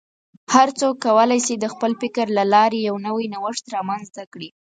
[0.53, 4.49] هر څوک کولی شي د خپل فکر له لارې یو نوی نوښت رامنځته کړي.